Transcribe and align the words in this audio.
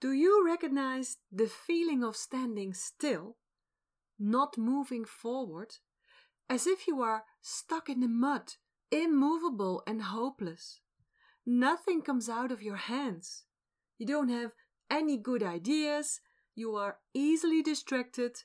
Do 0.00 0.12
you 0.12 0.42
recognize 0.46 1.18
the 1.30 1.46
feeling 1.46 2.02
of 2.02 2.16
standing 2.16 2.72
still, 2.72 3.36
not 4.18 4.56
moving 4.56 5.04
forward, 5.04 5.76
as 6.48 6.66
if 6.66 6.86
you 6.86 7.02
are 7.02 7.24
stuck 7.42 7.90
in 7.90 8.00
the 8.00 8.08
mud, 8.08 8.54
immovable 8.90 9.82
and 9.86 10.00
hopeless? 10.00 10.80
Nothing 11.44 12.00
comes 12.00 12.30
out 12.30 12.50
of 12.50 12.62
your 12.62 12.76
hands. 12.76 13.44
You 13.98 14.06
don't 14.06 14.30
have 14.30 14.52
any 14.90 15.18
good 15.18 15.42
ideas, 15.42 16.20
you 16.54 16.74
are 16.76 16.96
easily 17.12 17.62
distracted, 17.62 18.44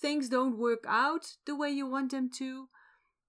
things 0.00 0.30
don't 0.30 0.58
work 0.58 0.84
out 0.88 1.36
the 1.44 1.54
way 1.54 1.70
you 1.70 1.86
want 1.86 2.12
them 2.12 2.30
to, 2.38 2.68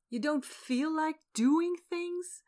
you 0.09 0.19
don't 0.21 0.45
feel 0.45 0.95
like 0.95 1.17
doing 1.33 1.75
things, 1.89 2.41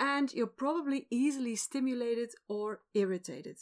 and 0.00 0.32
you're 0.32 0.48
probably 0.48 1.06
easily 1.08 1.54
stimulated 1.54 2.30
or 2.48 2.80
irritated. 2.94 3.58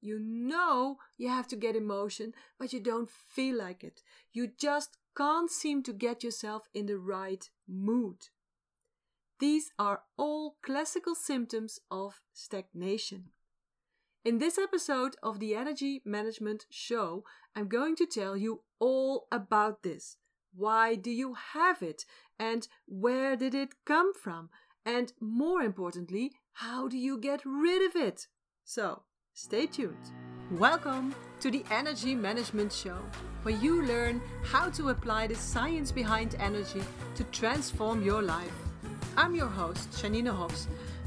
You 0.00 0.18
know 0.18 0.98
you 1.18 1.28
have 1.28 1.46
to 1.48 1.56
get 1.56 1.76
emotion, 1.76 2.32
but 2.58 2.72
you 2.72 2.80
don't 2.80 3.10
feel 3.10 3.58
like 3.58 3.84
it. 3.84 4.02
You 4.32 4.48
just 4.48 4.96
can't 5.16 5.50
seem 5.50 5.82
to 5.82 5.92
get 5.92 6.24
yourself 6.24 6.68
in 6.72 6.86
the 6.86 6.96
right 6.96 7.48
mood. 7.68 8.28
These 9.38 9.70
are 9.78 10.02
all 10.16 10.56
classical 10.62 11.14
symptoms 11.14 11.80
of 11.90 12.20
stagnation. 12.32 13.30
In 14.22 14.38
this 14.38 14.58
episode 14.58 15.16
of 15.22 15.40
the 15.40 15.54
Energy 15.54 16.02
Management 16.04 16.66
Show, 16.70 17.24
I'm 17.56 17.68
going 17.68 17.96
to 17.96 18.06
tell 18.06 18.36
you 18.36 18.62
all 18.78 19.26
about 19.32 19.82
this. 19.82 20.18
Why 20.54 20.94
do 20.94 21.10
you 21.10 21.34
have 21.54 21.82
it? 21.82 22.04
And 22.38 22.68
where 22.86 23.34
did 23.36 23.54
it 23.54 23.84
come 23.86 24.12
from? 24.12 24.50
And 24.84 25.12
more 25.20 25.62
importantly, 25.62 26.32
how 26.52 26.88
do 26.88 26.98
you 26.98 27.18
get 27.18 27.40
rid 27.44 27.82
of 27.88 27.96
it? 27.96 28.26
So, 28.64 29.04
stay 29.40 29.66
tuned. 29.66 29.96
Welcome 30.50 31.14
to 31.40 31.50
the 31.50 31.64
Energy 31.70 32.14
Management 32.14 32.70
Show, 32.70 32.98
where 33.42 33.54
you 33.54 33.82
learn 33.86 34.20
how 34.44 34.68
to 34.70 34.90
apply 34.90 35.28
the 35.28 35.34
science 35.34 35.90
behind 35.90 36.34
energy 36.38 36.82
to 37.14 37.24
transform 37.24 38.04
your 38.04 38.20
life. 38.20 38.52
I'm 39.16 39.34
your 39.34 39.46
host, 39.46 39.92
Janine 39.92 40.26
Hofs, 40.26 40.66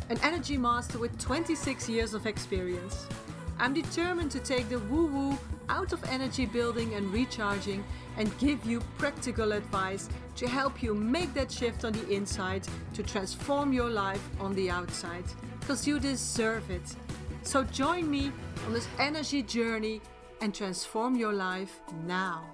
an 0.09 0.17
energy 0.23 0.58
master 0.58 0.98
with 0.98 1.16
26 1.20 1.88
years 1.88 2.16
of 2.16 2.25
experience. 2.25 3.08
I'm 3.59 3.72
determined 3.72 4.31
to 4.31 4.39
take 4.39 4.67
the 4.67 4.80
woo 4.80 5.05
woo 5.05 5.38
out 5.70 5.94
of 5.94 6.03
energy 6.05 6.48
building 6.48 6.95
and 6.95 7.14
recharging 7.14 7.83
and 8.17 8.36
give 8.39 8.66
you 8.66 8.81
practical 8.98 9.52
advice 9.52 10.09
to 10.38 10.48
help 10.48 10.81
you 10.81 10.95
make 10.95 11.36
that 11.36 11.52
shift 11.52 11.86
on 11.86 11.94
the 11.94 12.09
inside 12.09 12.67
to 12.95 13.03
transform 13.03 13.73
your 13.73 13.92
life 13.92 14.28
on 14.39 14.55
the 14.55 14.72
outside 14.72 15.26
because 15.59 15.88
you 15.88 16.00
deserve 16.00 16.70
it. 16.72 16.95
So 17.44 17.61
join 17.66 18.09
me 18.09 18.31
on 18.66 18.73
this 18.73 18.88
energy 18.97 19.44
journey 19.44 20.02
and 20.39 20.55
transform 20.55 21.16
your 21.16 21.33
life 21.33 21.81
now. 22.05 22.45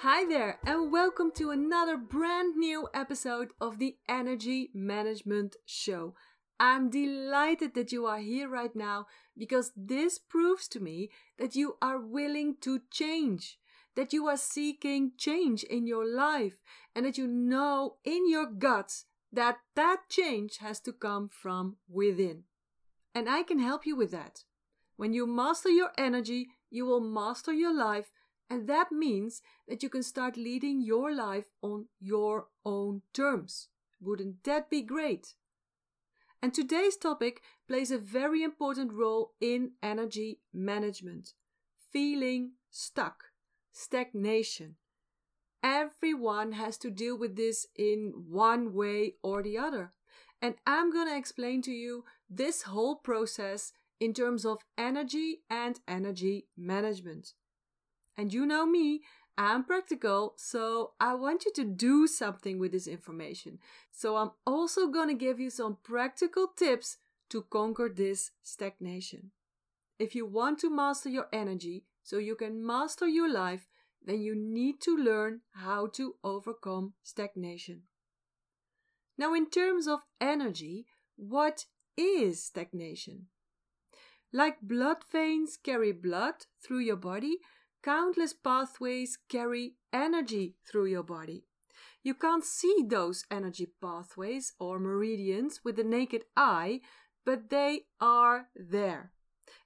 Hi 0.00 0.26
there, 0.26 0.58
and 0.66 0.92
welcome 0.92 1.32
to 1.36 1.50
another 1.50 1.96
brand 1.96 2.56
new 2.56 2.86
episode 2.92 3.52
of 3.62 3.78
the 3.78 3.96
Energy 4.10 4.68
Management 4.74 5.56
Show. 5.64 6.14
I'm 6.60 6.90
delighted 6.90 7.74
that 7.74 7.92
you 7.92 8.04
are 8.04 8.18
here 8.18 8.46
right 8.46 8.76
now 8.76 9.06
because 9.38 9.72
this 9.74 10.18
proves 10.18 10.68
to 10.68 10.80
me 10.80 11.08
that 11.38 11.56
you 11.56 11.78
are 11.80 11.98
willing 11.98 12.56
to 12.60 12.82
change, 12.90 13.58
that 13.96 14.12
you 14.12 14.26
are 14.26 14.36
seeking 14.36 15.12
change 15.16 15.64
in 15.64 15.86
your 15.86 16.06
life, 16.06 16.58
and 16.94 17.06
that 17.06 17.16
you 17.16 17.26
know 17.26 17.96
in 18.04 18.28
your 18.28 18.46
guts 18.46 19.06
that 19.32 19.56
that 19.76 20.10
change 20.10 20.58
has 20.58 20.78
to 20.80 20.92
come 20.92 21.30
from 21.32 21.76
within. 21.88 22.44
And 23.14 23.28
I 23.28 23.42
can 23.42 23.58
help 23.58 23.86
you 23.86 23.96
with 23.96 24.10
that. 24.10 24.44
When 24.96 25.12
you 25.12 25.26
master 25.26 25.68
your 25.68 25.90
energy, 25.96 26.48
you 26.70 26.86
will 26.86 27.00
master 27.00 27.52
your 27.52 27.74
life 27.74 28.10
and 28.50 28.68
that 28.68 28.92
means 28.92 29.42
that 29.68 29.82
you 29.82 29.88
can 29.88 30.02
start 30.02 30.36
leading 30.36 30.82
your 30.82 31.14
life 31.14 31.46
on 31.62 31.86
your 31.98 32.48
own 32.64 33.02
terms. 33.12 33.68
Wouldn't 34.00 34.44
that 34.44 34.68
be 34.68 34.82
great? 34.82 35.34
And 36.42 36.52
today's 36.52 36.96
topic 36.96 37.40
plays 37.66 37.90
a 37.90 37.98
very 37.98 38.42
important 38.42 38.92
role 38.92 39.32
in 39.40 39.72
energy 39.82 40.40
management 40.52 41.32
feeling 41.90 42.52
stuck, 42.70 43.24
stagnation. 43.72 44.76
Everyone 45.62 46.52
has 46.52 46.76
to 46.78 46.90
deal 46.90 47.16
with 47.16 47.36
this 47.36 47.66
in 47.74 48.12
one 48.28 48.74
way 48.74 49.14
or 49.22 49.42
the 49.42 49.56
other. 49.56 49.94
And 50.44 50.56
I'm 50.66 50.92
going 50.92 51.08
to 51.08 51.16
explain 51.16 51.62
to 51.62 51.72
you 51.72 52.04
this 52.28 52.60
whole 52.64 52.96
process 52.96 53.72
in 53.98 54.12
terms 54.12 54.44
of 54.44 54.58
energy 54.76 55.38
and 55.48 55.80
energy 55.88 56.48
management. 56.54 57.32
And 58.18 58.30
you 58.30 58.44
know 58.44 58.66
me, 58.66 59.00
I'm 59.38 59.64
practical, 59.64 60.34
so 60.36 60.90
I 61.00 61.14
want 61.14 61.46
you 61.46 61.52
to 61.54 61.64
do 61.64 62.06
something 62.06 62.58
with 62.58 62.72
this 62.72 62.86
information. 62.86 63.58
So 63.90 64.16
I'm 64.16 64.32
also 64.46 64.88
going 64.88 65.08
to 65.08 65.14
give 65.14 65.40
you 65.40 65.48
some 65.48 65.78
practical 65.82 66.48
tips 66.48 66.98
to 67.30 67.46
conquer 67.48 67.88
this 67.88 68.32
stagnation. 68.42 69.30
If 69.98 70.14
you 70.14 70.26
want 70.26 70.58
to 70.58 70.68
master 70.68 71.08
your 71.08 71.28
energy 71.32 71.86
so 72.02 72.18
you 72.18 72.34
can 72.34 72.66
master 72.66 73.08
your 73.08 73.32
life, 73.32 73.66
then 74.04 74.20
you 74.20 74.34
need 74.34 74.82
to 74.82 74.94
learn 74.94 75.40
how 75.52 75.86
to 75.94 76.16
overcome 76.22 76.92
stagnation. 77.02 77.84
Now, 79.16 79.34
in 79.34 79.48
terms 79.48 79.86
of 79.86 80.00
energy, 80.20 80.86
what 81.16 81.66
is 81.96 82.42
stagnation? 82.42 83.26
Like 84.32 84.60
blood 84.60 85.04
veins 85.12 85.56
carry 85.56 85.92
blood 85.92 86.46
through 86.60 86.80
your 86.80 86.96
body, 86.96 87.38
countless 87.82 88.32
pathways 88.32 89.18
carry 89.28 89.74
energy 89.92 90.56
through 90.66 90.86
your 90.86 91.04
body. 91.04 91.44
You 92.02 92.14
can't 92.14 92.44
see 92.44 92.84
those 92.86 93.24
energy 93.30 93.68
pathways 93.80 94.52
or 94.58 94.78
meridians 94.78 95.60
with 95.64 95.76
the 95.76 95.84
naked 95.84 96.24
eye, 96.36 96.80
but 97.24 97.50
they 97.50 97.82
are 98.00 98.48
there. 98.56 99.12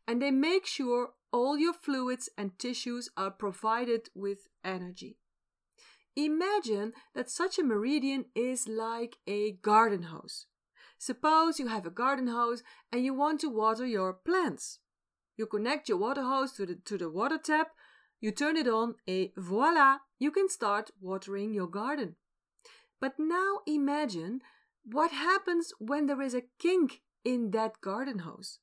And 0.07 0.21
they 0.21 0.31
make 0.31 0.67
sure 0.67 1.11
all 1.33 1.59
your 1.59 1.73
fluids 1.73 2.29
and 2.37 2.59
tissues 2.59 3.09
are 3.17 3.31
provided 3.31 4.09
with 4.15 4.49
energy. 4.65 5.19
Imagine 6.19 6.93
that 7.15 7.31
such 7.31 7.59
a 7.59 7.63
meridian 7.63 8.25
is 8.35 8.67
like 8.67 9.19
a 9.29 9.53
garden 9.53 10.05
hose. 10.05 10.47
Suppose 10.99 11.61
you 11.61 11.69
have 11.69 11.87
a 11.87 11.91
garden 11.91 12.27
hose 12.27 12.65
and 12.91 13.05
you 13.05 13.15
want 13.15 13.41
to 13.41 13.49
water 13.49 13.87
your 13.87 14.13
plants. 14.13 14.81
You 15.37 15.47
connect 15.47 15.89
your 15.89 15.99
water 15.99 16.23
hose 16.23 16.53
to 16.55 16.67
the, 16.67 16.75
to 16.87 16.99
the 16.99 17.09
water 17.09 17.39
tap 17.39 17.69
you 18.21 18.33
turn 18.33 18.57
it 18.57 18.67
on 18.67 18.97
and 19.07 19.29
voila, 19.37 19.99
you 20.19 20.31
can 20.31 20.49
start 20.49 20.91
watering 21.01 21.55
your 21.55 21.69
garden. 21.69 22.17
But 23.01 23.15
now 23.19 23.61
imagine 23.67 24.41
what 24.85 25.13
happens 25.13 25.73
when 25.79 26.07
there 26.07 26.21
is 26.21 26.35
a 26.35 26.43
kink 26.59 27.03
in 27.25 27.53
that 27.53 27.81
garden 27.81 28.21
hose. 28.21 28.59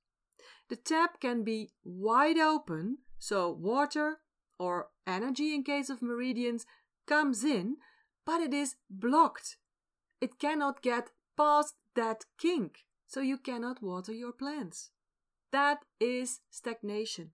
The 0.69 0.75
tap 0.75 1.22
can 1.22 1.43
be 1.43 1.72
wide 1.83 2.37
open, 2.37 2.97
so 3.17 3.49
water 3.49 4.19
or 4.59 4.89
energy 5.07 5.53
in 5.53 5.63
case 5.63 5.89
of 5.89 6.01
meridians 6.01 6.66
comes 7.05 7.43
in, 7.43 7.77
but 8.25 8.41
it 8.41 8.53
is 8.53 8.75
blocked. 8.89 9.57
It 10.21 10.39
cannot 10.39 10.81
get 10.81 11.11
past 11.38 11.75
that 11.95 12.25
kink, 12.38 12.85
so 13.07 13.21
you 13.21 13.38
cannot 13.38 13.83
water 13.83 14.13
your 14.13 14.31
plants. 14.31 14.89
That 15.51 15.85
is 15.99 16.41
stagnation. 16.49 17.31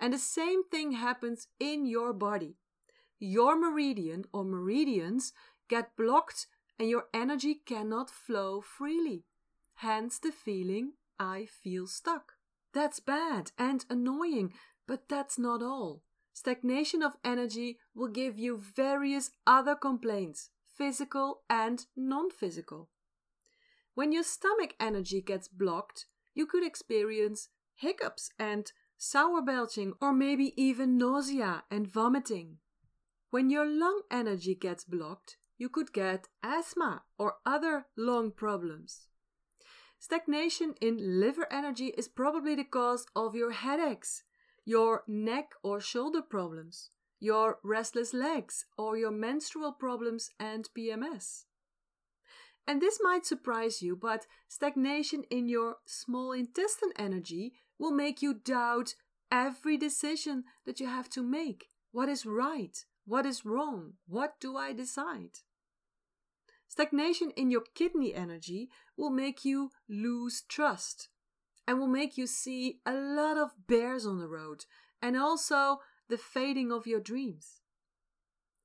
And 0.00 0.12
the 0.12 0.18
same 0.18 0.64
thing 0.64 0.92
happens 0.92 1.48
in 1.60 1.86
your 1.86 2.12
body. 2.12 2.56
Your 3.18 3.56
meridian 3.56 4.24
or 4.32 4.44
meridians 4.44 5.32
get 5.68 5.96
blocked 5.96 6.46
and 6.78 6.88
your 6.88 7.04
energy 7.14 7.54
cannot 7.54 8.10
flow 8.10 8.60
freely. 8.60 9.24
Hence 9.76 10.18
the 10.18 10.32
feeling, 10.32 10.94
I 11.18 11.46
feel 11.46 11.86
stuck. 11.86 12.32
That's 12.74 13.00
bad 13.00 13.52
and 13.58 13.84
annoying, 13.88 14.54
but 14.88 15.08
that's 15.08 15.38
not 15.38 15.62
all. 15.62 16.02
Stagnation 16.32 17.02
of 17.02 17.16
energy 17.24 17.78
will 17.94 18.08
give 18.08 18.38
you 18.38 18.56
various 18.56 19.30
other 19.46 19.74
complaints, 19.74 20.50
physical 20.76 21.42
and 21.48 21.86
non 21.96 22.30
physical. 22.30 22.88
When 23.94 24.12
your 24.12 24.22
stomach 24.22 24.74
energy 24.80 25.20
gets 25.20 25.48
blocked, 25.48 26.06
you 26.34 26.46
could 26.46 26.64
experience 26.64 27.48
hiccups 27.74 28.30
and 28.38 28.72
sour 28.96 29.42
belching, 29.42 29.92
or 30.00 30.12
maybe 30.12 30.54
even 30.56 30.96
nausea 30.96 31.64
and 31.70 31.86
vomiting. 31.86 32.58
When 33.30 33.50
your 33.50 33.66
lung 33.66 34.02
energy 34.10 34.54
gets 34.54 34.84
blocked, 34.84 35.36
you 35.58 35.68
could 35.68 35.92
get 35.92 36.28
asthma 36.42 37.02
or 37.18 37.36
other 37.44 37.86
lung 37.96 38.30
problems. 38.30 39.08
Stagnation 39.98 40.74
in 40.80 41.20
liver 41.20 41.46
energy 41.52 41.88
is 41.98 42.08
probably 42.08 42.54
the 42.54 42.64
cause 42.64 43.06
of 43.14 43.34
your 43.34 43.52
headaches, 43.52 44.24
your 44.64 45.04
neck 45.06 45.50
or 45.62 45.80
shoulder 45.80 46.22
problems, 46.22 46.90
your 47.22 47.58
restless 47.62 48.12
legs, 48.12 48.64
or 48.76 48.96
your 48.96 49.12
menstrual 49.12 49.70
problems 49.70 50.30
and 50.40 50.68
PMS. 50.76 51.44
And 52.66 52.82
this 52.82 52.98
might 53.00 53.24
surprise 53.24 53.80
you, 53.80 53.94
but 53.94 54.26
stagnation 54.48 55.22
in 55.30 55.48
your 55.48 55.76
small 55.86 56.32
intestine 56.32 56.90
energy 56.98 57.52
will 57.78 57.92
make 57.92 58.22
you 58.22 58.34
doubt 58.34 58.96
every 59.30 59.76
decision 59.76 60.42
that 60.66 60.80
you 60.80 60.86
have 60.88 61.08
to 61.10 61.22
make. 61.22 61.66
What 61.92 62.08
is 62.08 62.26
right? 62.26 62.76
What 63.06 63.24
is 63.24 63.44
wrong? 63.44 63.92
What 64.08 64.40
do 64.40 64.56
I 64.56 64.72
decide? 64.72 65.38
Stagnation 66.66 67.30
in 67.36 67.52
your 67.52 67.62
kidney 67.76 68.14
energy 68.14 68.68
will 68.96 69.10
make 69.10 69.44
you 69.44 69.70
lose 69.88 70.42
trust 70.48 71.08
and 71.68 71.78
will 71.78 71.86
make 71.86 72.18
you 72.18 72.26
see 72.26 72.80
a 72.84 72.92
lot 72.92 73.36
of 73.36 73.52
bears 73.68 74.06
on 74.06 74.18
the 74.18 74.28
road 74.28 74.64
and 75.00 75.16
also 75.16 75.78
the 76.08 76.18
fading 76.18 76.72
of 76.72 76.86
your 76.86 77.00
dreams. 77.00 77.60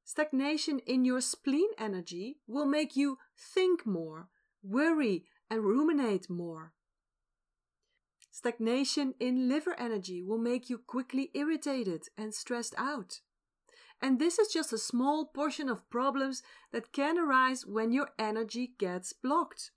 Stagnation 0.03 0.79
in 0.85 1.03
your 1.03 1.21
spleen 1.21 1.69
energy 1.77 2.37
will 2.47 2.65
make 2.65 2.95
you 2.95 3.17
think 3.35 3.85
more, 3.85 4.29
worry, 4.63 5.25
and 5.49 5.63
ruminate 5.63 6.29
more. 6.29 6.73
Stagnation 8.31 9.15
in 9.19 9.49
liver 9.49 9.75
energy 9.79 10.21
will 10.21 10.37
make 10.37 10.69
you 10.69 10.77
quickly 10.77 11.31
irritated 11.33 12.03
and 12.17 12.33
stressed 12.33 12.75
out. 12.77 13.21
And 14.01 14.19
this 14.19 14.37
is 14.37 14.53
just 14.53 14.71
a 14.71 14.77
small 14.77 15.25
portion 15.25 15.69
of 15.69 15.89
problems 15.89 16.43
that 16.71 16.93
can 16.93 17.17
arise 17.17 17.65
when 17.65 17.91
your 17.91 18.09
energy 18.19 18.73
gets 18.77 19.11
blocked. 19.11 19.71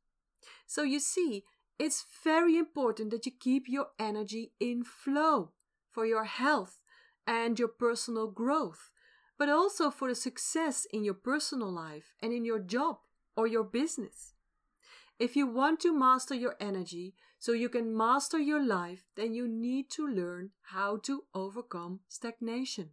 So 0.67 0.83
you 0.83 1.01
see, 1.01 1.45
it's 1.79 2.05
very 2.23 2.59
important 2.59 3.11
that 3.11 3.25
you 3.25 3.33
keep 3.33 3.65
your 3.67 3.89
energy 3.99 4.53
in 4.61 4.85
flow 4.85 5.53
for 5.91 6.05
your 6.05 6.25
health 6.25 6.80
and 7.27 7.59
your 7.59 7.69
personal 7.69 8.29
growth, 8.29 8.91
but 9.39 9.49
also 9.49 9.91
for 9.91 10.09
the 10.09 10.15
success 10.15 10.87
in 10.93 11.05
your 11.05 11.15
personal 11.15 11.73
life 11.73 12.15
and 12.23 12.33
in 12.33 12.45
your 12.45 12.59
job 12.59 12.99
or 13.37 13.47
your 13.47 13.65
business. 13.65 14.35
If 15.19 15.37
you 15.37 15.47
want 15.47 15.81
to 15.81 15.97
master 15.97 16.35
your 16.35 16.57
energy 16.61 17.15
so 17.39 17.53
you 17.53 17.69
can 17.69 17.97
master 17.97 18.39
your 18.39 18.65
life, 18.65 19.05
then 19.17 19.35
you 19.35 19.47
need 19.47 19.91
to 19.91 20.07
learn 20.07 20.51
how 20.73 20.97
to 21.05 21.25
overcome 21.35 22.01
stagnation. 22.09 22.91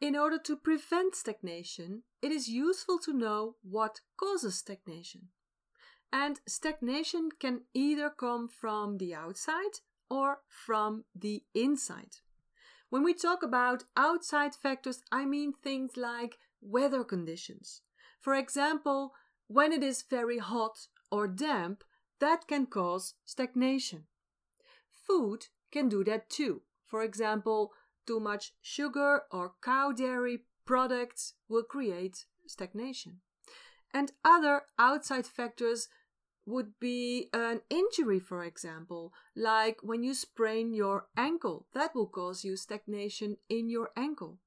In 0.00 0.14
order 0.14 0.38
to 0.38 0.56
prevent 0.56 1.14
stagnation, 1.14 2.02
it 2.20 2.30
is 2.30 2.48
useful 2.48 2.98
to 3.00 3.12
know 3.12 3.56
what 3.62 4.00
causes 4.18 4.58
stagnation. 4.58 5.28
And 6.12 6.40
stagnation 6.46 7.30
can 7.38 7.62
either 7.74 8.10
come 8.10 8.48
from 8.48 8.98
the 8.98 9.14
outside 9.14 9.80
or 10.10 10.40
from 10.48 11.04
the 11.14 11.42
inside. 11.54 12.16
When 12.96 13.04
we 13.04 13.12
talk 13.12 13.42
about 13.42 13.84
outside 13.94 14.54
factors, 14.54 15.02
I 15.12 15.26
mean 15.26 15.52
things 15.52 15.98
like 15.98 16.38
weather 16.62 17.04
conditions. 17.04 17.82
For 18.22 18.34
example, 18.34 19.12
when 19.48 19.70
it 19.70 19.82
is 19.82 20.02
very 20.08 20.38
hot 20.38 20.86
or 21.10 21.28
damp, 21.28 21.84
that 22.20 22.48
can 22.48 22.64
cause 22.64 23.12
stagnation. 23.26 24.04
Food 25.06 25.48
can 25.70 25.90
do 25.90 26.04
that 26.04 26.30
too. 26.30 26.62
For 26.86 27.02
example, 27.02 27.74
too 28.06 28.18
much 28.18 28.54
sugar 28.62 29.24
or 29.30 29.56
cow 29.62 29.92
dairy 29.92 30.44
products 30.64 31.34
will 31.50 31.64
create 31.64 32.24
stagnation. 32.46 33.20
And 33.92 34.12
other 34.24 34.62
outside 34.78 35.26
factors 35.26 35.88
would 36.46 36.78
be 36.80 37.28
an 37.32 37.60
injury, 37.68 38.20
for 38.20 38.44
example, 38.44 39.12
like 39.34 39.78
when 39.82 40.02
you 40.02 40.14
sprain 40.14 40.72
your 40.72 41.08
ankle, 41.16 41.66
that 41.74 41.94
will 41.94 42.06
cause 42.06 42.44
you 42.44 42.56
stagnation 42.56 43.36
in 43.48 43.68
your 43.68 43.90
ankle. 43.96 44.38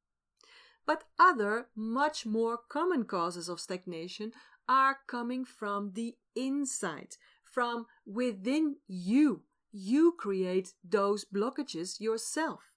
But 0.86 1.04
other, 1.20 1.68
much 1.76 2.26
more 2.26 2.58
common 2.58 3.04
causes 3.04 3.50
of 3.50 3.60
stagnation 3.60 4.32
are 4.68 5.00
coming 5.08 5.46
from 5.46 5.92
the 5.94 6.16
inside, 6.36 7.18
from 7.44 7.86
within 8.06 8.78
you. 8.88 9.44
You 9.72 10.16
create 10.18 10.74
those 10.84 11.26
blockages 11.26 12.00
yourself. 12.00 12.72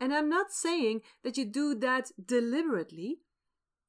And 0.00 0.12
I'm 0.12 0.28
not 0.28 0.50
saying 0.50 1.02
that 1.22 1.36
you 1.36 1.44
do 1.44 1.74
that 1.76 2.10
deliberately. 2.24 3.20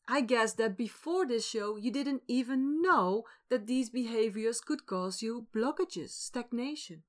I 0.07 0.21
guess 0.21 0.53
that 0.53 0.77
before 0.77 1.25
this 1.25 1.47
show 1.47 1.77
you 1.77 1.91
didn't 1.91 2.23
even 2.27 2.81
know 2.81 3.23
that 3.49 3.65
these 3.65 3.89
behaviors 3.89 4.61
could 4.61 4.85
cause 4.85 5.21
you 5.21 5.47
blockages, 5.53 6.09
stagnation. 6.09 7.03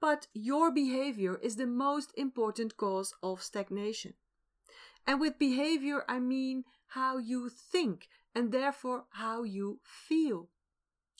But 0.00 0.26
your 0.32 0.70
behavior 0.70 1.38
is 1.42 1.56
the 1.56 1.66
most 1.66 2.12
important 2.16 2.76
cause 2.76 3.14
of 3.22 3.42
stagnation. 3.42 4.14
And 5.06 5.20
with 5.20 5.38
behavior, 5.38 6.04
I 6.08 6.18
mean 6.18 6.64
how 6.88 7.18
you 7.18 7.50
think 7.50 8.08
and 8.34 8.52
therefore 8.52 9.04
how 9.10 9.42
you 9.42 9.80
feel. 9.82 10.48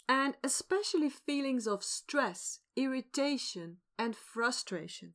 And 0.09 0.37
especially 0.43 1.11
feelings 1.11 1.67
of 1.67 1.83
stress, 1.83 2.61
irritation, 2.77 3.79
and 3.99 4.17
frustration. 4.17 5.15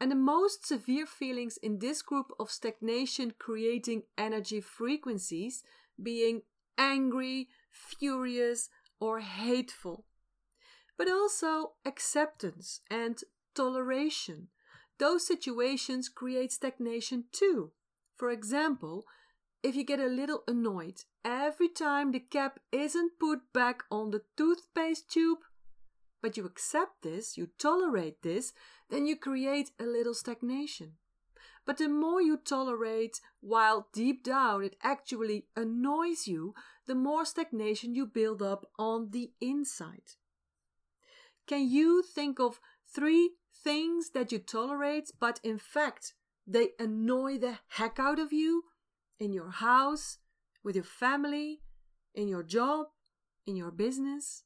And 0.00 0.10
the 0.10 0.16
most 0.16 0.66
severe 0.66 1.06
feelings 1.06 1.56
in 1.62 1.78
this 1.78 2.02
group 2.02 2.26
of 2.38 2.50
stagnation 2.50 3.32
creating 3.38 4.02
energy 4.18 4.60
frequencies 4.60 5.62
being 6.02 6.42
angry, 6.76 7.48
furious, 7.70 8.68
or 9.00 9.20
hateful. 9.20 10.04
But 10.98 11.10
also 11.10 11.72
acceptance 11.84 12.80
and 12.90 13.18
toleration. 13.54 14.48
Those 14.98 15.26
situations 15.26 16.08
create 16.08 16.52
stagnation 16.52 17.24
too. 17.32 17.72
For 18.16 18.30
example, 18.30 19.04
if 19.62 19.74
you 19.74 19.84
get 19.84 20.00
a 20.00 20.06
little 20.06 20.42
annoyed 20.46 21.02
every 21.24 21.68
time 21.68 22.12
the 22.12 22.20
cap 22.20 22.60
isn't 22.72 23.18
put 23.18 23.52
back 23.52 23.82
on 23.90 24.10
the 24.10 24.22
toothpaste 24.36 25.10
tube, 25.10 25.38
but 26.22 26.36
you 26.36 26.44
accept 26.44 27.02
this, 27.02 27.36
you 27.36 27.48
tolerate 27.58 28.22
this, 28.22 28.52
then 28.90 29.06
you 29.06 29.16
create 29.16 29.70
a 29.80 29.84
little 29.84 30.14
stagnation. 30.14 30.92
But 31.64 31.78
the 31.78 31.88
more 31.88 32.22
you 32.22 32.36
tolerate, 32.36 33.20
while 33.40 33.88
deep 33.92 34.22
down 34.22 34.62
it 34.62 34.76
actually 34.82 35.46
annoys 35.56 36.28
you, 36.28 36.54
the 36.86 36.94
more 36.94 37.24
stagnation 37.24 37.94
you 37.94 38.06
build 38.06 38.40
up 38.40 38.66
on 38.78 39.10
the 39.10 39.32
inside. 39.40 40.14
Can 41.46 41.68
you 41.68 42.02
think 42.02 42.38
of 42.38 42.60
three 42.88 43.32
things 43.52 44.10
that 44.10 44.30
you 44.30 44.38
tolerate, 44.38 45.10
but 45.18 45.40
in 45.42 45.58
fact 45.58 46.14
they 46.46 46.70
annoy 46.78 47.38
the 47.38 47.58
heck 47.68 47.98
out 47.98 48.20
of 48.20 48.32
you 48.32 48.64
in 49.18 49.32
your 49.32 49.50
house, 49.50 50.18
with 50.62 50.76
your 50.76 50.84
family, 50.84 51.60
in 52.14 52.28
your 52.28 52.44
job, 52.44 52.86
in 53.46 53.56
your 53.56 53.72
business. 53.72 54.44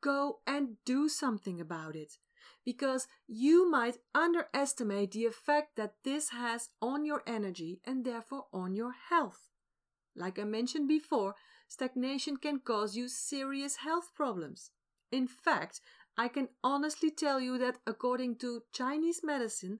Go 0.00 0.38
and 0.46 0.76
do 0.84 1.08
something 1.08 1.60
about 1.60 1.96
it 1.96 2.18
because 2.68 3.06
you 3.26 3.70
might 3.70 3.96
underestimate 4.14 5.12
the 5.12 5.24
effect 5.24 5.76
that 5.76 5.94
this 6.04 6.28
has 6.28 6.68
on 6.82 7.06
your 7.06 7.22
energy 7.26 7.80
and 7.84 8.04
therefore 8.04 8.44
on 8.52 8.74
your 8.74 8.92
health. 9.08 9.40
Like 10.14 10.38
I 10.38 10.44
mentioned 10.44 10.88
before, 10.88 11.34
stagnation 11.68 12.36
can 12.36 12.60
cause 12.60 12.96
you 12.96 13.08
serious 13.08 13.76
health 13.76 14.10
problems. 14.14 14.70
In 15.10 15.26
fact, 15.26 15.80
I 16.18 16.28
can 16.28 16.48
honestly 16.62 17.10
tell 17.10 17.40
you 17.40 17.56
that 17.58 17.78
according 17.86 18.36
to 18.40 18.64
Chinese 18.72 19.20
medicine, 19.24 19.78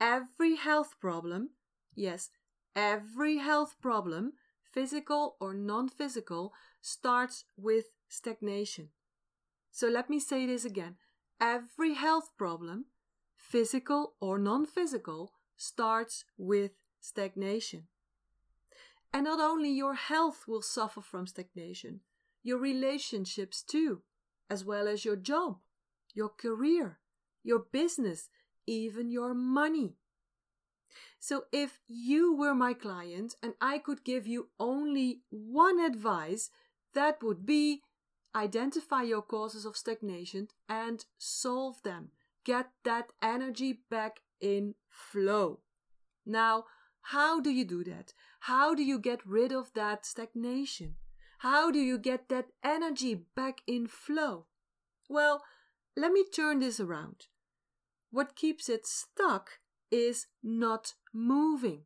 every 0.00 0.54
health 0.56 0.94
problem, 1.00 1.50
yes, 1.94 2.30
Every 2.78 3.38
health 3.38 3.74
problem, 3.80 4.34
physical 4.62 5.36
or 5.40 5.52
non 5.52 5.88
physical, 5.88 6.52
starts 6.80 7.44
with 7.56 7.86
stagnation. 8.08 8.90
So 9.72 9.88
let 9.88 10.08
me 10.08 10.20
say 10.20 10.46
this 10.46 10.64
again. 10.64 10.94
Every 11.40 11.94
health 11.94 12.30
problem, 12.36 12.86
physical 13.36 14.14
or 14.20 14.38
non 14.38 14.66
physical, 14.66 15.32
starts 15.56 16.24
with 16.36 16.72
stagnation. 17.00 17.88
And 19.12 19.24
not 19.24 19.40
only 19.40 19.70
your 19.70 19.94
health 19.94 20.44
will 20.46 20.62
suffer 20.62 21.00
from 21.00 21.26
stagnation, 21.26 22.00
your 22.42 22.58
relationships 22.58 23.62
too, 23.62 24.02
as 24.50 24.64
well 24.64 24.88
as 24.88 25.04
your 25.04 25.16
job, 25.16 25.58
your 26.14 26.28
career, 26.28 26.98
your 27.42 27.60
business, 27.60 28.28
even 28.66 29.10
your 29.10 29.32
money. 29.32 29.94
So, 31.20 31.44
if 31.52 31.80
you 31.86 32.34
were 32.34 32.54
my 32.54 32.74
client 32.74 33.34
and 33.42 33.54
I 33.60 33.78
could 33.78 34.04
give 34.04 34.26
you 34.26 34.48
only 34.58 35.22
one 35.30 35.80
advice, 35.80 36.50
that 36.94 37.22
would 37.22 37.44
be 37.44 37.82
identify 38.34 39.02
your 39.02 39.22
causes 39.22 39.64
of 39.64 39.76
stagnation 39.76 40.48
and 40.68 41.04
solve 41.18 41.82
them. 41.82 42.10
Get 42.44 42.70
that 42.84 43.12
energy 43.22 43.80
back 43.90 44.20
in 44.40 44.74
flow. 44.88 45.60
Now, 46.24 46.64
how 47.02 47.40
do 47.40 47.50
you 47.50 47.64
do 47.64 47.84
that? 47.84 48.12
How 48.40 48.74
do 48.74 48.82
you 48.82 48.98
get 48.98 49.26
rid 49.26 49.52
of 49.52 49.72
that 49.74 50.04
stagnation? 50.04 50.96
How 51.38 51.70
do 51.70 51.78
you 51.78 51.98
get 51.98 52.28
that 52.28 52.46
energy 52.64 53.14
back 53.36 53.62
in 53.66 53.86
flow? 53.86 54.46
Well, 55.08 55.42
let 55.96 56.12
me 56.12 56.24
turn 56.24 56.58
this 56.58 56.80
around. 56.80 57.26
What 58.10 58.36
keeps 58.36 58.68
it 58.68 58.86
stuck 58.86 59.60
is 59.90 60.26
not 60.42 60.94
moving. 61.12 61.82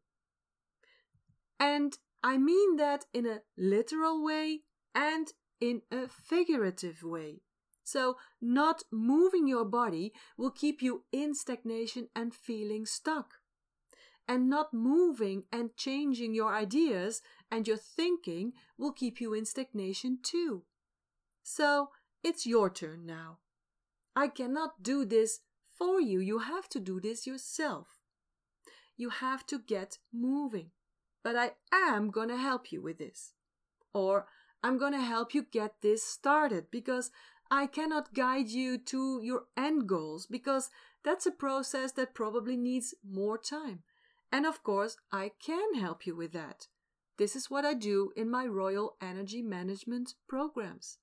And 1.59 1.97
I 2.23 2.39
mean 2.39 2.77
that 2.77 3.07
in 3.13 3.27
a 3.27 3.43
literal 3.57 4.25
way 4.25 4.61
and 4.95 5.33
in 5.63 5.81
a 5.93 6.09
figurative 6.09 7.05
way. 7.05 7.41
So, 7.85 8.17
not 8.41 8.83
moving 8.91 9.47
your 9.47 9.65
body 9.65 10.13
will 10.37 10.51
keep 10.51 10.83
you 10.83 11.05
in 11.13 11.35
stagnation 11.37 12.09
and 12.17 12.35
feeling 12.35 12.85
stuck. 12.85 13.35
And 14.27 14.51
not 14.51 14.75
moving 14.75 15.45
and 15.53 15.77
changing 15.77 16.35
your 16.35 16.53
ideas 16.53 17.23
and 17.49 17.69
your 17.69 17.77
thinking 17.77 18.55
will 18.77 18.93
keep 18.93 19.21
you 19.21 19.35
in 19.35 19.45
stagnation 19.45 20.19
too. 20.21 20.65
So, 21.45 21.91
it's 22.25 22.45
your 22.45 22.69
turn 22.69 23.07
now. 23.07 23.39
I 24.17 24.29
cannot 24.29 24.83
do 24.83 25.05
this 25.05 25.41
for 25.79 26.01
you. 26.01 26.19
You 26.19 26.41
have 26.41 26.69
to 26.71 26.81
do 26.81 27.01
this 27.01 27.25
yourself. 27.25 28.01
You 28.97 29.11
have 29.11 29.47
to 29.47 29.61
get 29.61 29.99
moving. 30.13 30.71
But 31.23 31.37
I 31.37 31.53
am 31.73 32.11
going 32.11 32.31
to 32.31 32.37
help 32.37 32.73
you 32.73 32.83
with 32.83 32.99
this. 32.99 33.35
Or 33.95 34.27
I'm 34.63 34.79
going 34.79 34.93
to 34.93 35.01
help 35.01 35.35
you 35.35 35.45
get 35.51 35.83
this 35.83 36.05
started 36.05 36.67
because 36.71 37.11
I 37.51 37.67
cannot 37.67 38.15
guide 38.15 38.49
you 38.49 38.79
to 38.79 39.21
your 39.23 39.45
end 39.57 39.89
goals 39.89 40.27
because 40.27 40.71
that's 41.05 41.27
a 41.27 41.33
process 41.33 41.93
that 41.93 42.15
probably 42.15 42.57
needs 42.57 42.95
more 43.07 43.37
time. 43.37 43.83
And 44.31 44.47
of 44.47 44.63
course, 44.63 44.97
I 45.13 45.33
can 45.45 45.75
help 45.75 46.07
you 46.07 46.17
with 46.17 46.33
that. 46.33 46.69
This 47.19 47.37
is 47.37 47.51
what 47.51 47.65
I 47.65 47.75
do 47.75 48.11
in 48.17 48.31
my 48.31 48.47
Royal 48.47 48.97
Energy 49.03 49.43
Management 49.43 50.15
programs. 50.29 50.99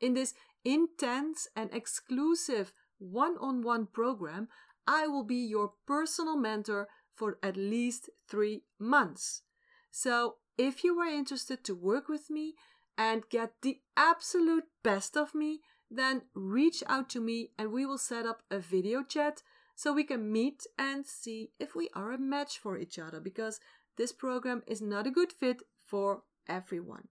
In 0.00 0.14
this 0.14 0.34
intense 0.64 1.46
and 1.54 1.68
exclusive 1.72 2.72
one 2.98 3.36
on 3.40 3.62
one 3.62 3.86
program, 3.86 4.48
I 4.86 5.06
will 5.06 5.24
be 5.24 5.36
your 5.36 5.72
personal 5.86 6.36
mentor 6.36 6.88
for 7.14 7.38
at 7.42 7.56
least 7.56 8.08
three 8.28 8.62
months. 8.78 9.42
So, 9.90 10.36
if 10.56 10.82
you 10.84 10.98
are 10.98 11.08
interested 11.08 11.64
to 11.64 11.74
work 11.74 12.08
with 12.08 12.30
me 12.30 12.54
and 12.96 13.28
get 13.28 13.52
the 13.62 13.80
absolute 13.96 14.64
best 14.82 15.16
of 15.16 15.34
me, 15.34 15.60
then 15.90 16.22
reach 16.34 16.82
out 16.86 17.08
to 17.10 17.20
me 17.20 17.50
and 17.58 17.72
we 17.72 17.86
will 17.86 17.98
set 17.98 18.26
up 18.26 18.42
a 18.50 18.58
video 18.58 19.02
chat 19.02 19.42
so 19.74 19.92
we 19.92 20.04
can 20.04 20.30
meet 20.30 20.66
and 20.78 21.06
see 21.06 21.50
if 21.58 21.74
we 21.74 21.88
are 21.94 22.12
a 22.12 22.18
match 22.18 22.58
for 22.58 22.78
each 22.78 22.98
other 22.98 23.20
because 23.20 23.60
this 23.96 24.12
program 24.12 24.62
is 24.66 24.80
not 24.80 25.06
a 25.06 25.10
good 25.10 25.32
fit 25.32 25.62
for 25.84 26.22
everyone. 26.48 27.08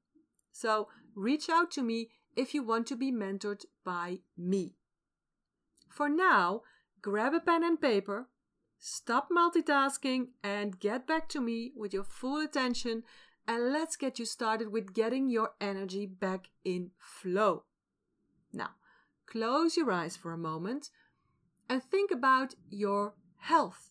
So 0.51 0.87
reach 1.15 1.49
out 1.49 1.71
to 1.71 1.83
me 1.83 2.09
if 2.35 2.53
you 2.53 2.63
want 2.63 2.87
to 2.87 2.95
be 2.95 3.11
mentored 3.11 3.65
by 3.83 4.19
me. 4.37 4.75
For 5.89 6.07
now, 6.09 6.61
grab 7.01 7.33
a 7.33 7.39
pen 7.39 7.63
and 7.63 7.79
paper, 7.79 8.29
stop 8.79 9.27
multitasking, 9.35 10.27
and 10.43 10.79
get 10.79 11.05
back 11.05 11.27
to 11.29 11.41
me 11.41 11.73
with 11.75 11.93
your 11.93 12.03
full 12.03 12.39
attention. 12.39 13.03
And 13.51 13.73
let's 13.73 13.97
get 13.97 14.17
you 14.17 14.23
started 14.23 14.71
with 14.71 14.93
getting 14.93 15.29
your 15.29 15.51
energy 15.59 16.05
back 16.05 16.47
in 16.63 16.91
flow. 16.97 17.65
Now, 18.53 18.69
close 19.25 19.75
your 19.75 19.91
eyes 19.91 20.15
for 20.15 20.31
a 20.31 20.37
moment 20.37 20.89
and 21.69 21.83
think 21.83 22.11
about 22.11 22.55
your 22.69 23.13
health, 23.39 23.89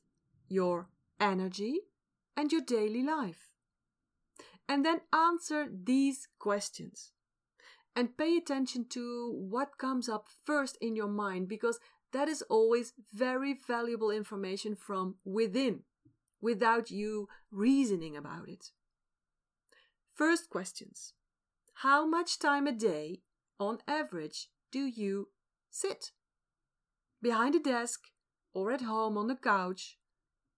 your 0.48 0.88
energy, 1.20 1.80
and 2.38 2.50
your 2.50 2.62
daily 2.62 3.02
life. 3.02 3.50
And 4.66 4.82
then 4.82 5.02
answer 5.12 5.68
these 5.70 6.26
questions. 6.38 7.12
And 7.94 8.16
pay 8.16 8.38
attention 8.38 8.86
to 8.92 9.30
what 9.30 9.76
comes 9.76 10.08
up 10.08 10.28
first 10.42 10.78
in 10.80 10.96
your 10.96 11.08
mind 11.08 11.48
because 11.48 11.78
that 12.14 12.28
is 12.30 12.40
always 12.48 12.94
very 13.12 13.52
valuable 13.52 14.10
information 14.10 14.74
from 14.74 15.16
within 15.22 15.80
without 16.40 16.90
you 16.90 17.28
reasoning 17.50 18.16
about 18.16 18.48
it. 18.48 18.70
First 20.20 20.50
questions 20.50 21.14
How 21.76 22.04
much 22.04 22.38
time 22.38 22.66
a 22.66 22.72
day 22.72 23.22
on 23.58 23.78
average, 23.88 24.50
do 24.70 24.80
you 24.80 25.28
sit? 25.70 26.10
Behind 27.22 27.54
a 27.54 27.58
desk 27.58 28.00
or 28.52 28.70
at 28.70 28.82
home 28.82 29.16
on 29.16 29.28
the 29.28 29.34
couch. 29.34 29.96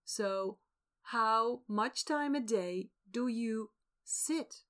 So, 0.04 0.58
how 1.14 1.60
much 1.68 2.04
time 2.04 2.34
a 2.34 2.40
day 2.40 2.90
do 3.08 3.28
you 3.28 3.70
sit? 4.02 4.64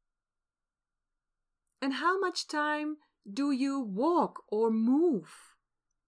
And 1.81 1.95
how 1.95 2.21
much 2.21 2.47
time 2.47 2.99
do 3.25 3.51
you 3.51 3.81
walk 3.81 4.43
or 4.49 4.71
move? 4.71 5.33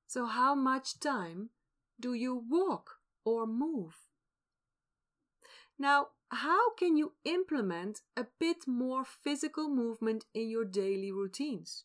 So, 0.06 0.26
how 0.26 0.54
much 0.54 1.00
time 1.00 1.48
do 1.98 2.12
you 2.12 2.34
walk 2.50 2.96
or 3.24 3.46
move? 3.46 3.94
Now, 5.78 6.08
how 6.34 6.74
can 6.74 6.96
you 6.96 7.12
implement 7.24 8.02
a 8.16 8.26
bit 8.38 8.66
more 8.66 9.04
physical 9.04 9.68
movement 9.68 10.24
in 10.34 10.50
your 10.50 10.64
daily 10.64 11.12
routines? 11.12 11.84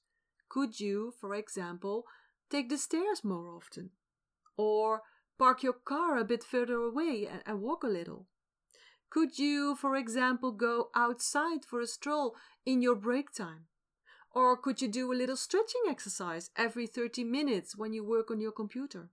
Could 0.50 0.80
you, 0.80 1.14
for 1.20 1.36
example, 1.36 2.06
take 2.50 2.70
the 2.70 2.78
stairs 2.78 3.24
more 3.24 3.48
often? 3.50 3.92
Or 4.58 5.04
park 5.38 5.64
your 5.64 5.74
car 5.74 6.18
a 6.18 6.26
bit 6.26 6.44
further 6.44 6.82
away 6.82 7.28
and, 7.32 7.42
and 7.46 7.62
walk 7.62 7.84
a 7.84 7.88
little? 7.88 8.28
Could 9.10 9.40
you, 9.40 9.76
for 9.76 9.96
example, 9.96 10.52
go 10.52 10.90
outside 10.96 11.66
for 11.66 11.80
a 11.80 11.88
stroll 11.88 12.36
in 12.66 12.82
your 12.82 12.96
break 12.96 13.32
time? 13.32 13.66
Or 14.32 14.56
could 14.56 14.82
you 14.82 14.88
do 14.88 15.12
a 15.12 15.16
little 15.16 15.38
stretching 15.38 15.82
exercise 15.88 16.52
every 16.56 16.86
30 16.86 17.24
minutes 17.24 17.76
when 17.76 17.94
you 17.94 18.04
work 18.04 18.30
on 18.30 18.40
your 18.40 18.52
computer? 18.52 19.10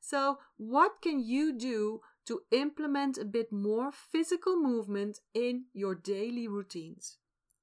So, 0.00 0.38
what 0.56 1.00
can 1.02 1.20
you 1.20 1.52
do 1.56 2.00
to 2.28 2.42
implement 2.50 3.18
a 3.18 3.24
bit 3.24 3.50
more 3.50 3.90
physical 3.90 4.56
movement 4.56 5.18
in 5.34 5.64
your 5.72 5.94
daily 5.94 6.46
routines? 6.46 7.16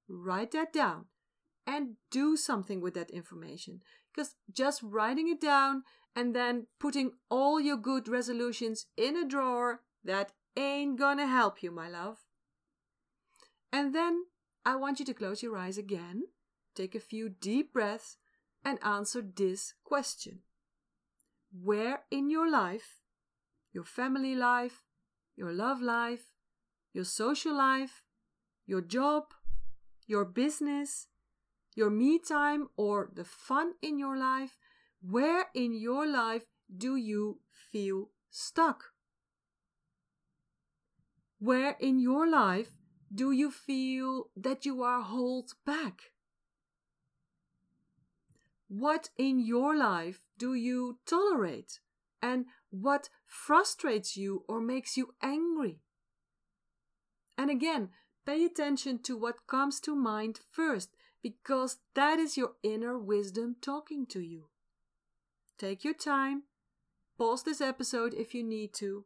Write 0.10 0.52
that 0.52 0.74
down 0.74 1.06
and 1.68 1.96
do 2.12 2.36
something 2.36 2.82
with 2.82 2.96
that 2.96 3.12
information. 3.12 3.82
Because 4.12 4.36
just 4.52 4.82
writing 4.84 5.30
it 5.30 5.40
down 5.40 5.84
and 6.16 6.36
then 6.36 6.68
putting 6.80 7.12
all 7.30 7.60
your 7.60 7.78
good 7.78 8.08
resolutions 8.08 8.88
in 8.98 9.16
a 9.16 9.28
drawer, 9.28 9.82
that 10.04 10.32
ain't 10.56 10.98
gonna 10.98 11.28
help 11.28 11.62
you, 11.62 11.72
my 11.72 11.90
love. 11.90 12.20
And 13.72 13.94
then 13.94 14.26
I 14.66 14.76
want 14.76 15.00
you 15.00 15.06
to 15.06 15.14
close 15.14 15.44
your 15.44 15.58
eyes 15.58 15.78
again, 15.78 16.24
take 16.76 16.96
a 16.96 17.00
few 17.00 17.30
deep 17.30 17.74
breaths, 17.74 18.18
and 18.64 18.80
answer 18.84 19.22
this 19.22 19.74
question 19.84 20.40
Where 21.52 22.04
in 22.10 22.30
your 22.30 22.50
life, 22.50 23.00
your 23.76 23.84
family 23.84 24.36
life, 24.36 24.84
your 25.36 25.52
love 25.52 25.82
life, 25.82 26.32
your 26.94 27.04
social 27.04 27.54
life, 27.54 28.04
your 28.66 28.80
job, 28.80 29.26
your 30.08 30.24
business, 30.24 31.08
your 31.76 31.90
me 31.90 32.18
time 32.18 32.70
or 32.78 33.10
the 33.14 33.26
fun 33.26 33.74
in 33.82 34.00
your 34.00 34.18
life, 34.18 34.58
where 35.02 35.48
in 35.54 35.74
your 35.74 36.08
life 36.08 36.46
do 36.76 36.96
you 36.96 37.40
feel 37.52 38.12
stuck? 38.30 38.86
Where 41.40 41.76
in 41.82 42.00
your 42.00 42.30
life 42.30 42.78
do 43.14 43.32
you 43.34 43.52
feel 43.52 44.30
that 44.38 44.66
you 44.66 44.84
are 44.84 45.04
held 45.04 45.52
back? 45.66 46.14
What 48.70 49.10
in 49.18 49.42
your 49.42 49.76
life 49.76 50.22
do 50.38 50.54
you 50.54 51.00
tolerate? 51.06 51.82
And 52.22 52.46
what 52.82 53.10
frustrates 53.26 54.18
you 54.18 54.44
or 54.48 54.60
makes 54.60 54.98
you 54.98 55.14
angry? 55.22 55.82
And 57.38 57.50
again, 57.50 57.90
pay 58.26 58.46
attention 58.46 59.00
to 59.04 59.18
what 59.18 59.48
comes 59.48 59.80
to 59.82 59.96
mind 59.96 60.40
first 60.52 60.90
because 61.22 61.78
that 61.96 62.20
is 62.20 62.38
your 62.38 62.52
inner 62.64 62.98
wisdom 62.98 63.56
talking 63.62 64.06
to 64.08 64.22
you. 64.22 64.50
Take 65.58 65.84
your 65.84 65.94
time, 65.94 66.44
pause 67.18 67.44
this 67.44 67.62
episode 67.62 68.14
if 68.14 68.34
you 68.34 68.44
need 68.44 68.74
to. 68.76 69.06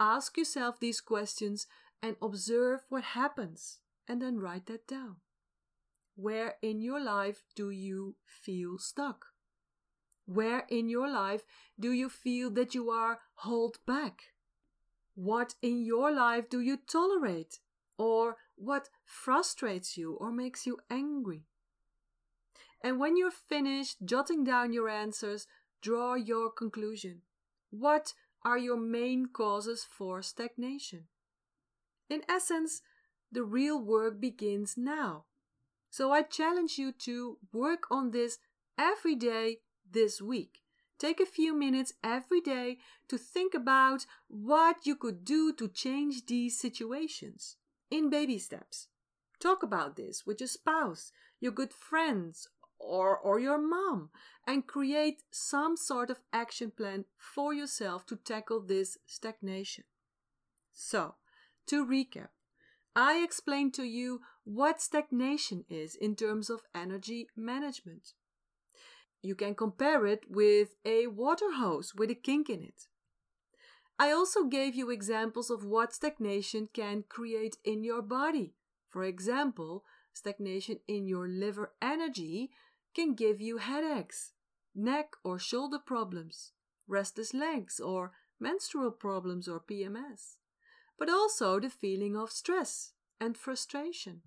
Ask 0.00 0.36
yourself 0.36 0.80
these 0.80 1.00
questions 1.00 1.66
and 2.02 2.16
observe 2.20 2.80
what 2.88 3.04
happens, 3.04 3.78
and 4.08 4.20
then 4.20 4.38
write 4.38 4.66
that 4.66 4.86
down. 4.86 5.16
Where 6.16 6.54
in 6.62 6.80
your 6.80 7.00
life 7.00 7.42
do 7.54 7.70
you 7.70 8.16
feel 8.26 8.78
stuck? 8.78 9.33
Where 10.26 10.64
in 10.68 10.88
your 10.88 11.08
life 11.08 11.42
do 11.78 11.92
you 11.92 12.08
feel 12.08 12.50
that 12.52 12.74
you 12.74 12.90
are 12.90 13.20
held 13.42 13.78
back? 13.86 14.22
What 15.14 15.54
in 15.62 15.84
your 15.84 16.10
life 16.10 16.48
do 16.48 16.60
you 16.60 16.76
tolerate 16.76 17.60
or 17.98 18.36
what 18.56 18.88
frustrates 19.04 19.96
you 19.96 20.14
or 20.14 20.30
makes 20.30 20.66
you 20.66 20.78
angry. 20.90 21.44
And 22.82 22.98
when 22.98 23.16
you're 23.16 23.30
finished 23.30 23.98
jotting 24.04 24.44
down 24.44 24.72
your 24.72 24.88
answers, 24.88 25.46
draw 25.80 26.14
your 26.14 26.50
conclusion. 26.50 27.22
What 27.70 28.12
are 28.42 28.58
your 28.58 28.76
main 28.76 29.26
causes 29.26 29.86
for 29.88 30.22
stagnation? 30.22 31.04
In 32.10 32.22
essence, 32.28 32.82
the 33.32 33.42
real 33.42 33.80
work 33.80 34.20
begins 34.20 34.74
now. 34.76 35.24
So 35.90 36.12
I 36.12 36.22
challenge 36.22 36.76
you 36.76 36.92
to 36.92 37.38
work 37.52 37.84
on 37.90 38.10
this 38.10 38.38
every 38.78 39.14
day 39.14 39.58
this 39.90 40.20
week. 40.20 40.60
Take 40.98 41.20
a 41.20 41.26
few 41.26 41.54
minutes 41.54 41.92
every 42.02 42.40
day 42.40 42.78
to 43.08 43.18
think 43.18 43.54
about 43.54 44.06
what 44.28 44.86
you 44.86 44.94
could 44.96 45.24
do 45.24 45.52
to 45.54 45.68
change 45.68 46.26
these 46.26 46.58
situations 46.58 47.56
in 47.90 48.10
baby 48.10 48.38
steps. 48.38 48.88
Talk 49.40 49.62
about 49.62 49.96
this 49.96 50.24
with 50.24 50.40
your 50.40 50.48
spouse, 50.48 51.12
your 51.40 51.52
good 51.52 51.72
friends, 51.72 52.48
or, 52.78 53.16
or 53.16 53.40
your 53.40 53.58
mom 53.58 54.10
and 54.46 54.66
create 54.66 55.22
some 55.30 55.76
sort 55.76 56.10
of 56.10 56.20
action 56.32 56.70
plan 56.70 57.04
for 57.16 57.54
yourself 57.54 58.06
to 58.06 58.16
tackle 58.16 58.60
this 58.60 58.98
stagnation. 59.06 59.84
So, 60.72 61.14
to 61.66 61.86
recap, 61.86 62.28
I 62.94 63.22
explained 63.24 63.74
to 63.74 63.84
you 63.84 64.20
what 64.44 64.82
stagnation 64.82 65.64
is 65.68 65.94
in 65.94 66.14
terms 66.14 66.50
of 66.50 66.62
energy 66.74 67.28
management. 67.36 68.12
You 69.24 69.34
can 69.34 69.54
compare 69.54 70.04
it 70.04 70.30
with 70.30 70.76
a 70.84 71.06
water 71.06 71.52
hose 71.52 71.94
with 71.94 72.10
a 72.10 72.14
kink 72.14 72.50
in 72.50 72.62
it. 72.62 72.88
I 73.98 74.10
also 74.10 74.44
gave 74.44 74.74
you 74.74 74.90
examples 74.90 75.48
of 75.48 75.64
what 75.64 75.94
stagnation 75.94 76.68
can 76.74 77.04
create 77.08 77.56
in 77.64 77.84
your 77.84 78.02
body. 78.02 78.52
For 78.90 79.02
example, 79.02 79.82
stagnation 80.12 80.80
in 80.86 81.06
your 81.08 81.26
liver 81.26 81.72
energy 81.80 82.50
can 82.94 83.14
give 83.14 83.40
you 83.40 83.56
headaches, 83.56 84.34
neck 84.74 85.14
or 85.24 85.38
shoulder 85.38 85.78
problems, 85.78 86.52
restless 86.86 87.32
legs, 87.32 87.80
or 87.80 88.12
menstrual 88.38 88.90
problems 88.90 89.48
or 89.48 89.58
PMS, 89.58 90.36
but 90.98 91.08
also 91.08 91.58
the 91.58 91.70
feeling 91.70 92.14
of 92.14 92.30
stress 92.30 92.92
and 93.18 93.38
frustration. 93.38 94.20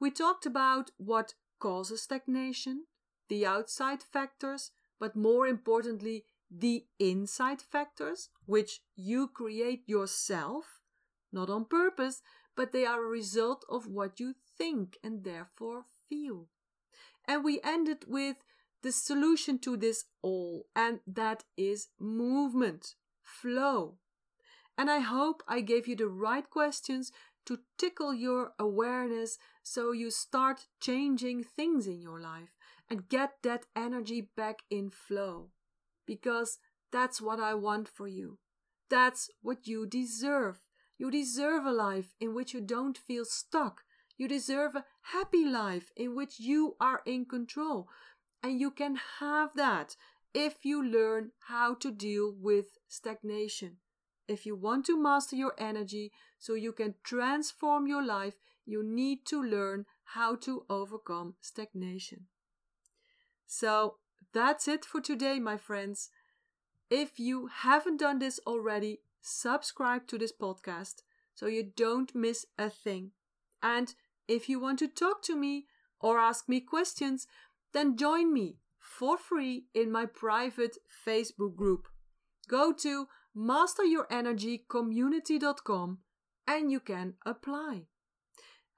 We 0.00 0.10
talked 0.10 0.46
about 0.46 0.90
what 0.96 1.34
causes 1.60 2.02
stagnation, 2.02 2.86
the 3.28 3.46
outside 3.46 4.02
factors, 4.02 4.70
but 4.98 5.16
more 5.16 5.46
importantly, 5.46 6.24
the 6.50 6.86
inside 6.98 7.60
factors, 7.60 8.30
which 8.46 8.80
you 8.96 9.28
create 9.28 9.82
yourself, 9.86 10.80
not 11.32 11.50
on 11.50 11.64
purpose, 11.66 12.22
but 12.56 12.72
they 12.72 12.86
are 12.86 13.04
a 13.04 13.08
result 13.08 13.64
of 13.68 13.86
what 13.86 14.18
you 14.18 14.34
think 14.56 14.96
and 15.04 15.24
therefore 15.24 15.84
feel. 16.08 16.48
And 17.26 17.44
we 17.44 17.60
ended 17.62 18.04
with 18.06 18.36
the 18.82 18.92
solution 18.92 19.58
to 19.60 19.76
this 19.76 20.04
all, 20.22 20.66
and 20.74 21.00
that 21.06 21.44
is 21.56 21.88
movement, 21.98 22.94
flow. 23.22 23.98
And 24.76 24.90
I 24.90 25.00
hope 25.00 25.42
I 25.46 25.60
gave 25.60 25.86
you 25.86 25.96
the 25.96 26.08
right 26.08 26.48
questions 26.48 27.12
to 27.46 27.58
tickle 27.76 28.14
your 28.14 28.52
awareness 28.58 29.38
so 29.62 29.92
you 29.92 30.10
start 30.10 30.66
changing 30.80 31.44
things 31.44 31.86
in 31.86 32.00
your 32.00 32.20
life 32.20 32.57
and 32.90 33.08
get 33.08 33.34
that 33.42 33.66
energy 33.76 34.28
back 34.36 34.60
in 34.70 34.90
flow. 34.90 35.50
Because 36.06 36.58
that's 36.90 37.20
what 37.20 37.38
I 37.38 37.54
want 37.54 37.88
for 37.88 38.08
you. 38.08 38.38
That's 38.88 39.30
what 39.42 39.66
you 39.66 39.86
deserve. 39.86 40.60
You 40.96 41.10
deserve 41.10 41.64
a 41.64 41.72
life 41.72 42.14
in 42.20 42.34
which 42.34 42.54
you 42.54 42.60
don't 42.60 42.96
feel 42.96 43.24
stuck. 43.24 43.82
You 44.16 44.26
deserve 44.26 44.74
a 44.74 44.84
happy 45.12 45.44
life 45.44 45.92
in 45.96 46.16
which 46.16 46.40
you 46.40 46.76
are 46.80 47.02
in 47.06 47.26
control. 47.26 47.88
And 48.42 48.58
you 48.58 48.70
can 48.70 48.98
have 49.20 49.50
that 49.54 49.96
if 50.34 50.64
you 50.64 50.82
learn 50.82 51.32
how 51.48 51.74
to 51.74 51.90
deal 51.90 52.34
with 52.36 52.78
stagnation. 52.88 53.76
If 54.26 54.44
you 54.44 54.56
want 54.56 54.86
to 54.86 55.00
master 55.00 55.36
your 55.36 55.54
energy 55.58 56.12
so 56.38 56.54
you 56.54 56.72
can 56.72 56.94
transform 57.02 57.86
your 57.86 58.04
life, 58.04 58.34
you 58.66 58.82
need 58.82 59.24
to 59.26 59.42
learn 59.42 59.86
how 60.04 60.36
to 60.36 60.64
overcome 60.68 61.34
stagnation. 61.40 62.26
So 63.48 63.96
that's 64.32 64.68
it 64.68 64.84
for 64.84 65.00
today, 65.00 65.40
my 65.40 65.56
friends. 65.56 66.10
If 66.90 67.18
you 67.18 67.48
haven't 67.62 67.98
done 67.98 68.20
this 68.20 68.38
already, 68.46 69.00
subscribe 69.22 70.06
to 70.08 70.18
this 70.18 70.32
podcast 70.32 71.02
so 71.34 71.46
you 71.46 71.72
don't 71.74 72.14
miss 72.14 72.44
a 72.58 72.68
thing. 72.70 73.10
And 73.62 73.94
if 74.28 74.48
you 74.48 74.60
want 74.60 74.78
to 74.80 74.88
talk 74.88 75.22
to 75.24 75.34
me 75.34 75.66
or 75.98 76.18
ask 76.18 76.48
me 76.48 76.60
questions, 76.60 77.26
then 77.72 77.96
join 77.96 78.32
me 78.32 78.58
for 78.78 79.18
free 79.18 79.64
in 79.74 79.90
my 79.90 80.06
private 80.06 80.76
Facebook 81.06 81.56
group. 81.56 81.88
Go 82.48 82.72
to 82.74 83.08
masteryourenergycommunity.com 83.36 85.98
and 86.46 86.70
you 86.70 86.80
can 86.80 87.14
apply. 87.24 87.86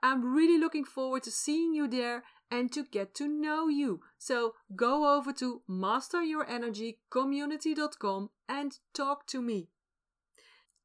I'm 0.02 0.34
really 0.34 0.58
looking 0.58 0.84
forward 0.84 1.22
to 1.24 1.30
seeing 1.30 1.74
you 1.74 1.86
there 1.86 2.22
and 2.50 2.72
to 2.72 2.84
get 2.84 3.14
to 3.14 3.28
know 3.28 3.68
you. 3.68 4.00
So 4.18 4.54
go 4.74 5.16
over 5.16 5.32
to 5.34 5.62
masteryourenergycommunity.com 5.68 8.30
and 8.48 8.78
talk 8.92 9.26
to 9.28 9.40
me. 9.40 9.68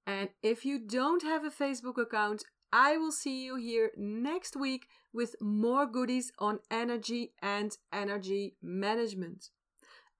And 0.06 0.30
if 0.44 0.64
you 0.66 0.78
don't 0.80 1.24
have 1.24 1.44
a 1.44 1.50
Facebook 1.50 1.98
account, 1.98 2.44
I 2.72 2.98
will 2.98 3.12
see 3.12 3.46
you 3.46 3.56
here 3.56 3.92
next 3.98 4.56
week 4.56 4.88
with 5.14 5.36
more 5.42 5.86
goodies 5.86 6.32
on 6.40 6.60
energy 6.70 7.34
and 7.42 7.78
energy 7.92 8.56
management. 8.62 9.50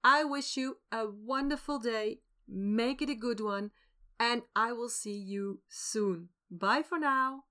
I 0.02 0.24
wish 0.24 0.56
you 0.56 0.78
a 0.90 1.06
wonderful 1.06 1.78
day, 1.78 2.20
make 2.48 3.02
it 3.02 3.10
a 3.10 3.14
good 3.14 3.40
one, 3.40 3.70
and 4.18 4.42
I 4.54 4.72
will 4.72 4.88
see 4.88 5.16
you 5.16 5.60
soon. 5.68 6.30
Bye 6.50 6.82
for 6.82 6.98
now. 6.98 7.44